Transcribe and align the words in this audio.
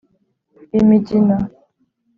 imigina 0.79 1.35